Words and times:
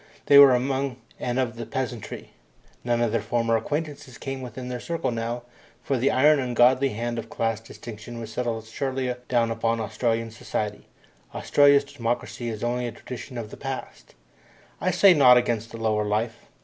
They 0.25 0.39
were 0.39 0.55
among 0.55 0.97
and 1.19 1.37
of 1.37 1.57
the 1.57 1.65
peasantry. 1.67 2.31
None 2.83 3.01
of 3.01 3.11
their 3.11 3.21
former 3.21 3.55
acquaintances 3.55 4.17
came 4.17 4.41
within 4.41 4.67
their 4.67 4.79
circle 4.79 5.11
now, 5.11 5.43
for 5.83 5.95
the 5.95 6.09
iron 6.09 6.39
ungodly 6.39 6.89
hand 6.89 7.19
of 7.19 7.29
class 7.29 7.59
distinction 7.59 8.19
has 8.19 8.31
settled 8.33 8.65
surely 8.65 9.13
down 9.29 9.51
upon 9.51 9.79
Australian 9.79 10.31
society 10.31 10.87
Australia's 11.35 11.83
democracy 11.83 12.49
is 12.49 12.63
only 12.63 12.87
a 12.87 12.91
tradition 12.91 13.37
of 13.37 13.51
the 13.51 13.57
past. 13.57 14.15
I 14.81 14.89
say 14.89 15.13
naught 15.13 15.37
against 15.37 15.69
the 15.69 15.77
lower 15.77 16.03
life. 16.03 16.47